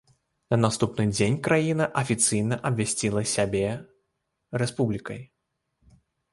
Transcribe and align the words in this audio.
На 0.53 0.57
наступны 0.61 1.03
дзень 1.11 1.37
краіна 1.47 1.85
афіцыйна 2.01 2.59
абвясціла 2.71 3.21
сябе 3.35 3.65
рэспублікай. 4.65 5.21